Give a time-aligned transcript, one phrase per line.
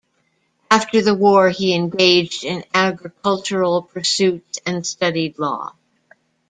[0.71, 5.75] After the war, he engaged in agricultural pursuits and studied law.